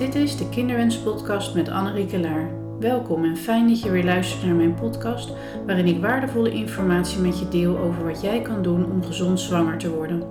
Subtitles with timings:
[0.00, 2.50] Dit is de Kinderwens Podcast met Annerieke Laar.
[2.78, 5.32] Welkom en fijn dat je weer luistert naar mijn podcast,
[5.66, 9.78] waarin ik waardevolle informatie met je deel over wat jij kan doen om gezond zwanger
[9.78, 10.22] te worden.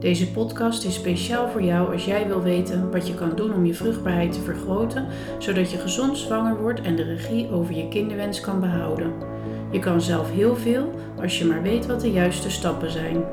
[0.00, 3.66] Deze podcast is speciaal voor jou als jij wil weten wat je kan doen om
[3.66, 5.06] je vruchtbaarheid te vergroten,
[5.38, 9.12] zodat je gezond zwanger wordt en de regie over je kinderwens kan behouden.
[9.70, 13.24] Je kan zelf heel veel als je maar weet wat de juiste stappen zijn.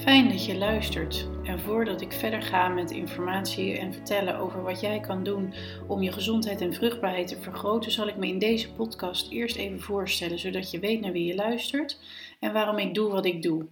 [0.00, 1.28] Fijn dat je luistert.
[1.44, 5.54] En voordat ik verder ga met informatie en vertellen over wat jij kan doen
[5.86, 9.80] om je gezondheid en vruchtbaarheid te vergroten, zal ik me in deze podcast eerst even
[9.80, 12.00] voorstellen, zodat je weet naar wie je luistert
[12.38, 13.66] en waarom ik doe wat ik doe.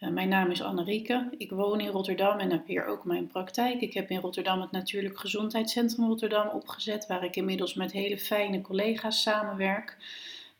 [0.00, 1.28] Uh, mijn naam is Annerieke.
[1.38, 3.80] Ik woon in Rotterdam en heb hier ook mijn praktijk.
[3.80, 8.60] Ik heb in Rotterdam het Natuurlijk Gezondheidscentrum Rotterdam opgezet, waar ik inmiddels met hele fijne
[8.60, 9.96] collega's samenwerk.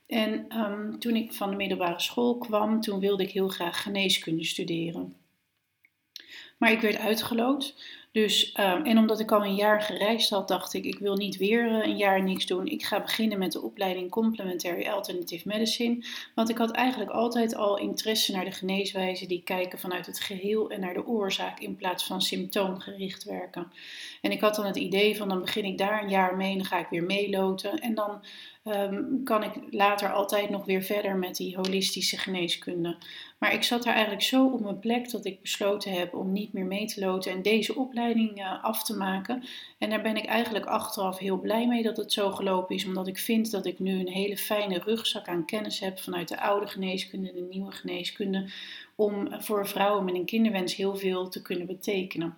[0.07, 4.45] En um, toen ik van de middelbare school kwam, toen wilde ik heel graag geneeskunde
[4.45, 5.17] studeren.
[6.59, 7.75] Maar ik werd uitgeloot.
[8.17, 11.37] Dus, um, en omdat ik al een jaar gereisd had, dacht ik, ik wil niet
[11.37, 12.67] weer uh, een jaar niks doen.
[12.67, 16.05] Ik ga beginnen met de opleiding Complementary Alternative Medicine.
[16.35, 20.71] Want ik had eigenlijk altijd al interesse naar de geneeswijzen die kijken vanuit het geheel
[20.71, 23.73] en naar de oorzaak in plaats van symptoomgericht werken.
[24.21, 26.59] En ik had dan het idee van dan begin ik daar een jaar mee en
[26.59, 27.79] dan ga ik weer meeloten.
[27.79, 28.25] En dan
[28.65, 32.97] um, kan ik later altijd nog weer verder met die holistische geneeskunde.
[33.39, 36.53] Maar ik zat daar eigenlijk zo op mijn plek dat ik besloten heb om niet
[36.53, 39.43] meer mee te loten en deze opleiding uh, af te maken.
[39.79, 43.07] En daar ben ik eigenlijk achteraf heel blij mee dat het zo gelopen is, omdat
[43.07, 46.67] ik vind dat ik nu een hele fijne rugzak aan kennis heb vanuit de oude
[46.67, 48.51] geneeskunde en de nieuwe geneeskunde,
[48.95, 52.37] om voor vrouwen met een kinderwens heel veel te kunnen betekenen.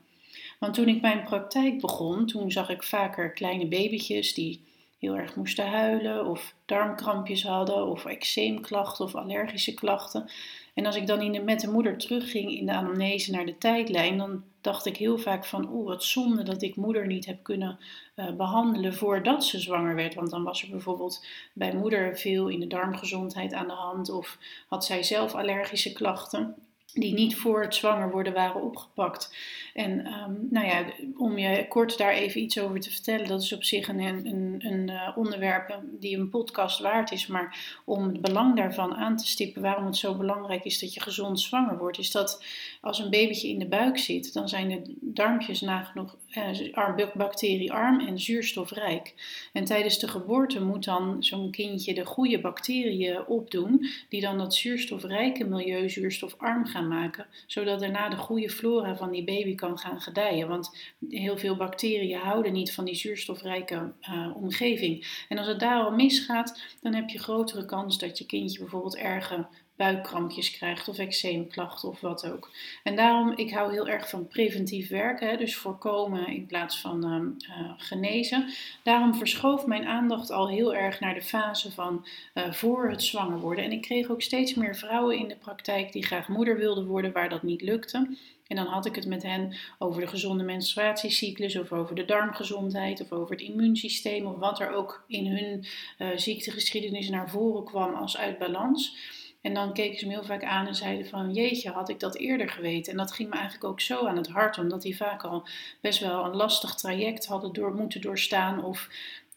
[0.59, 4.61] Want toen ik mijn praktijk begon, toen zag ik vaker kleine babytjes die
[4.99, 10.31] heel erg moesten huilen of darmkrampjes hadden of eczeemklachten of allergische klachten.
[10.75, 13.59] En als ik dan in de, met de moeder terugging in de anamnese naar de
[13.59, 17.43] tijdlijn, dan dacht ik heel vaak van, oeh, wat zonde dat ik moeder niet heb
[17.43, 17.79] kunnen
[18.17, 20.15] uh, behandelen voordat ze zwanger werd.
[20.15, 24.39] Want dan was er bijvoorbeeld bij moeder veel in de darmgezondheid aan de hand of
[24.69, 26.55] had zij zelf allergische klachten
[26.93, 29.35] die niet voor het zwanger worden waren opgepakt.
[29.75, 30.85] En um, nou ja,
[31.17, 34.57] om je kort daar even iets over te vertellen, dat is op zich een, een,
[34.59, 37.27] een uh, onderwerp die een podcast waard is.
[37.27, 41.01] Maar om het belang daarvan aan te stippen, waarom het zo belangrijk is dat je
[41.01, 42.45] gezond zwanger wordt, is dat
[42.81, 48.21] als een babytje in de buik zit, dan zijn de darmpjes nagenoeg uh, bacteriearm en
[48.21, 49.15] zuurstofrijk.
[49.53, 54.55] En tijdens de geboorte moet dan zo'n kindje de goede bacteriën opdoen, die dan dat
[54.55, 60.01] zuurstofrijke milieu zuurstofarm gaan maken, zodat daarna de goede flora van die baby kan gaan
[60.01, 60.49] gedijen.
[60.49, 60.79] Want
[61.09, 65.25] heel veel bacteriën houden niet van die zuurstofrijke uh, omgeving.
[65.29, 68.97] En als het daar al misgaat, dan heb je grotere kans dat je kindje bijvoorbeeld
[68.97, 69.47] erge
[69.79, 72.51] buikkrampjes krijgt of eczeemklachten of wat ook.
[72.83, 77.71] En daarom, ik hou heel erg van preventief werken, dus voorkomen in plaats van uh,
[77.77, 78.49] genezen.
[78.83, 83.39] Daarom verschoof mijn aandacht al heel erg naar de fase van uh, voor het zwanger
[83.39, 83.65] worden.
[83.65, 87.13] En ik kreeg ook steeds meer vrouwen in de praktijk die graag moeder wilden worden
[87.13, 88.17] waar dat niet lukte.
[88.47, 93.01] En dan had ik het met hen over de gezonde menstruatiecyclus of over de darmgezondheid
[93.01, 95.65] of over het immuunsysteem of wat er ook in hun
[95.99, 98.97] uh, ziektegeschiedenis naar voren kwam als uit balans.
[99.41, 102.17] En dan keken ze me heel vaak aan en zeiden van jeetje, had ik dat
[102.17, 102.93] eerder geweten.
[102.93, 105.47] En dat ging me eigenlijk ook zo aan het hart, omdat die vaak al
[105.81, 108.65] best wel een lastig traject hadden door, moeten doorstaan.
[108.65, 108.89] Of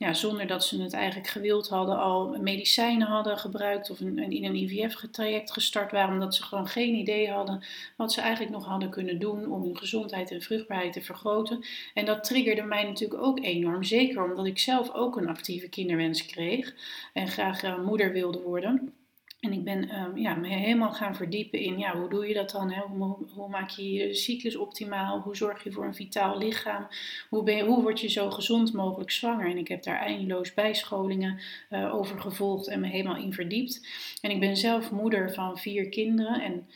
[0.01, 4.45] ja, zonder dat ze het eigenlijk gewild hadden, al medicijnen hadden gebruikt of een, in
[4.45, 7.63] een IVF-traject gestart waren, omdat ze gewoon geen idee hadden
[7.97, 11.65] wat ze eigenlijk nog hadden kunnen doen om hun gezondheid en vruchtbaarheid te vergroten.
[11.93, 16.25] En dat triggerde mij natuurlijk ook enorm, zeker omdat ik zelf ook een actieve kinderwens
[16.25, 16.73] kreeg
[17.13, 18.93] en graag uh, moeder wilde worden.
[19.41, 22.51] En ik ben um, ja, me helemaal gaan verdiepen in ja, hoe doe je dat
[22.51, 22.73] dan?
[22.73, 25.19] Hoe, hoe, maak je je cyclus optimaal?
[25.19, 26.87] Hoe zorg je voor een vitaal lichaam?
[27.29, 29.49] Hoe, ben hoe word je zo gezond mogelijk zwanger?
[29.49, 31.39] En ik heb daar eindeloos bijscholingen
[31.69, 33.87] uh, over gevolgd en me helemaal in verdiept.
[34.21, 36.41] En ik ben zelf moeder van vier kinderen.
[36.41, 36.67] En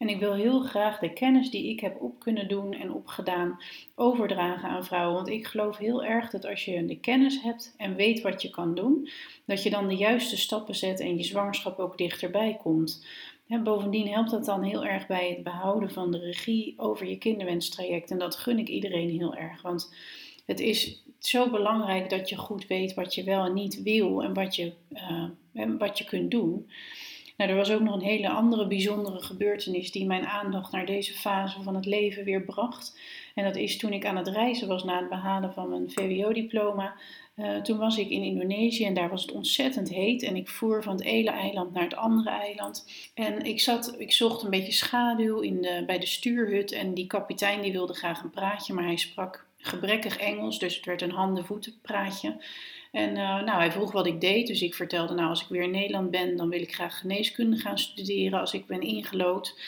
[0.00, 3.58] en ik wil heel graag de kennis die ik heb op kunnen doen en opgedaan
[3.94, 5.14] overdragen aan vrouwen.
[5.14, 8.50] Want ik geloof heel erg dat als je de kennis hebt en weet wat je
[8.50, 9.08] kan doen,
[9.44, 13.06] dat je dan de juiste stappen zet en je zwangerschap ook dichterbij komt.
[13.48, 17.18] En bovendien helpt dat dan heel erg bij het behouden van de regie over je
[17.18, 18.10] kinderwenstraject.
[18.10, 19.62] En dat gun ik iedereen heel erg.
[19.62, 19.94] Want
[20.46, 24.34] het is zo belangrijk dat je goed weet wat je wel en niet wil en
[24.34, 24.72] wat je,
[25.52, 26.66] uh, wat je kunt doen.
[27.40, 31.12] Nou, er was ook nog een hele andere bijzondere gebeurtenis die mijn aandacht naar deze
[31.12, 32.98] fase van het leven weer bracht.
[33.34, 36.94] En dat is toen ik aan het reizen was na het behalen van mijn VWO-diploma.
[37.36, 40.22] Uh, toen was ik in Indonesië en daar was het ontzettend heet.
[40.22, 42.90] En ik voer van het ene eiland naar het andere eiland.
[43.14, 46.72] En ik, zat, ik zocht een beetje schaduw in de, bij de stuurhut.
[46.72, 50.58] En die kapitein die wilde graag een praatje, maar hij sprak gebrekkig Engels.
[50.58, 52.36] Dus het werd een handen-voeten praatje.
[52.90, 55.62] En uh, nou, hij vroeg wat ik deed, dus ik vertelde, nou, als ik weer
[55.62, 59.58] in Nederland ben, dan wil ik graag geneeskunde gaan studeren als ik ben ingelood.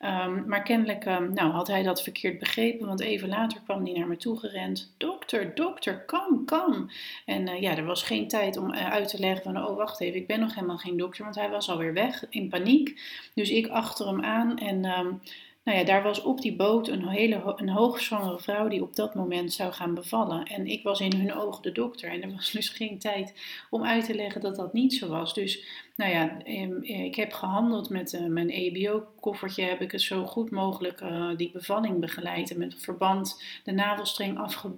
[0.00, 3.92] Um, maar kennelijk um, nou, had hij dat verkeerd begrepen, want even later kwam hij
[3.92, 4.94] naar me toe gerend.
[4.96, 6.90] Dokter, dokter, kom, kom.
[7.26, 10.00] En uh, ja, er was geen tijd om uh, uit te leggen van, oh wacht
[10.00, 13.00] even, ik ben nog helemaal geen dokter, want hij was alweer weg in paniek.
[13.34, 14.84] Dus ik achter hem aan en...
[14.84, 15.20] Um,
[15.64, 19.14] nou ja, daar was op die boot een hele een hoogzwangere vrouw die op dat
[19.14, 20.44] moment zou gaan bevallen.
[20.44, 22.10] En ik was in hun ogen de dokter.
[22.10, 23.34] En er was dus geen tijd
[23.70, 25.34] om uit te leggen dat dat niet zo was.
[25.34, 25.66] Dus
[25.96, 29.62] nou ja, ehm, ik heb gehandeld met uh, mijn EBO-koffertje.
[29.62, 32.50] Heb ik het zo goed mogelijk uh, die bevalling begeleid.
[32.50, 34.70] En met verband de navelstreng afge,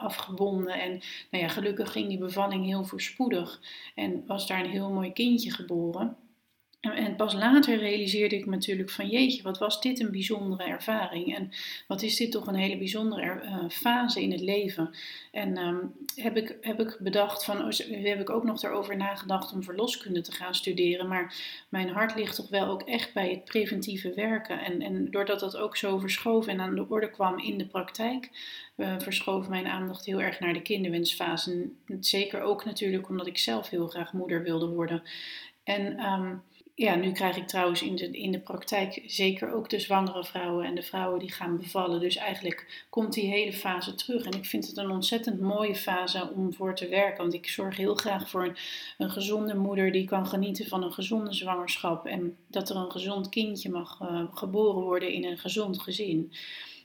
[0.00, 0.80] afgebonden.
[0.80, 0.90] En
[1.30, 3.60] nou ja, gelukkig ging die bevalling heel voorspoedig.
[3.94, 6.16] En was daar een heel mooi kindje geboren.
[6.80, 11.36] En pas later realiseerde ik me natuurlijk van jeetje, wat was dit een bijzondere ervaring.
[11.36, 11.50] En
[11.86, 14.90] wat is dit toch een hele bijzondere uh, fase in het leven.
[15.32, 17.70] En um, heb, ik, heb ik bedacht van, oh,
[18.04, 21.08] heb ik ook nog erover nagedacht om verloskunde te gaan studeren.
[21.08, 21.34] Maar
[21.68, 24.64] mijn hart ligt toch wel ook echt bij het preventieve werken.
[24.64, 28.30] En, en doordat dat ook zo verschoven en aan de orde kwam in de praktijk,
[28.76, 31.68] uh, verschoof mijn aandacht heel erg naar de kinderwensfase.
[32.00, 35.02] Zeker ook natuurlijk omdat ik zelf heel graag moeder wilde worden.
[35.64, 36.04] En...
[36.04, 36.42] Um,
[36.78, 40.66] ja, nu krijg ik trouwens in de, in de praktijk zeker ook de zwangere vrouwen
[40.66, 42.00] en de vrouwen die gaan bevallen.
[42.00, 44.24] Dus eigenlijk komt die hele fase terug.
[44.24, 47.22] En ik vind het een ontzettend mooie fase om voor te werken.
[47.22, 48.56] Want ik zorg heel graag voor een,
[48.98, 52.06] een gezonde moeder die kan genieten van een gezonde zwangerschap.
[52.06, 56.32] En dat er een gezond kindje mag uh, geboren worden in een gezond gezin.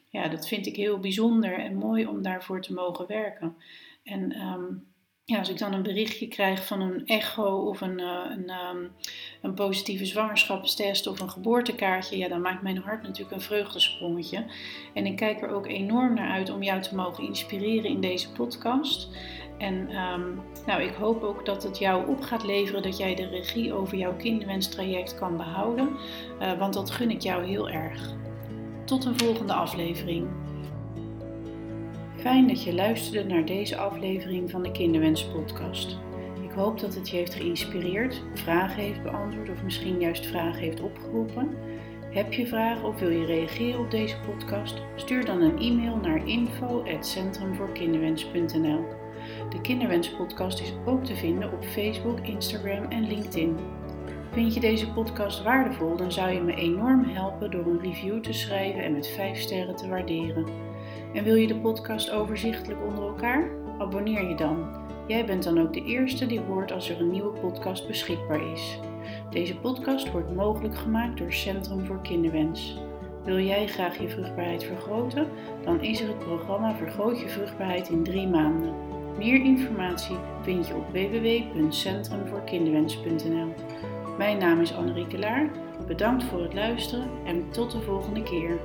[0.10, 3.56] Ja, dat vind ik heel bijzonder en mooi om daarvoor te mogen werken.
[4.04, 4.88] En um,
[5.26, 8.92] ja, als ik dan een berichtje krijg van een echo of een, uh, een, um,
[9.42, 14.46] een, positieve zwangerschapstest of een geboortekaartje, ja, dan maakt mijn hart natuurlijk een vreugdesprongetje.
[14.94, 18.32] En ik kijk er ook enorm naar uit om jou te mogen inspireren in deze
[18.32, 19.10] podcast.
[19.58, 23.28] En um, nou, ik hoop ook dat het jou op gaat leveren dat jij de
[23.28, 25.90] regie over jouw kinderwenstraject kan behouden,
[26.42, 28.14] uh, want dat gun ik jou heel erg.
[28.86, 30.41] Tot een volgende aflevering.
[32.22, 35.98] Fijn dat je luisterde naar deze aflevering van de Kinderwens Podcast.
[36.44, 40.82] Ik hoop dat het je heeft geïnspireerd, vragen heeft beantwoord of misschien juist vragen heeft
[40.82, 41.50] opgeroepen.
[42.12, 44.82] Heb je vragen of wil je reageren op deze podcast?
[44.96, 48.86] Stuur dan een e-mail naar info@centrumvoorkinderwens.nl.
[49.50, 53.58] De Kinderwens Podcast is ook te vinden op Facebook, Instagram en LinkedIn.
[54.32, 58.34] Vind je deze podcast waardevol, dan zou je me enorm helpen door een review te
[58.34, 60.71] schrijven en met 5 sterren te waarderen.
[61.14, 63.50] En wil je de podcast overzichtelijk onder elkaar?
[63.78, 64.80] Abonneer je dan.
[65.08, 68.80] Jij bent dan ook de eerste die hoort als er een nieuwe podcast beschikbaar is.
[69.30, 72.80] Deze podcast wordt mogelijk gemaakt door Centrum voor Kinderwens.
[73.24, 75.28] Wil jij graag je vruchtbaarheid vergroten?
[75.64, 78.74] Dan is er het programma Vergroot je vruchtbaarheid in drie maanden.
[79.18, 83.54] Meer informatie vind je op www.centrumvoorkinderwens.nl.
[84.18, 85.50] Mijn naam is Annerieke Laar.
[85.88, 88.60] Bedankt voor het luisteren en tot de volgende keer.